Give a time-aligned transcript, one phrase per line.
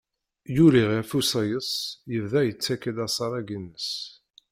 [0.55, 1.71] Yuli ɣef usayes,
[2.11, 3.89] yebda yettakk-d asarag-ines.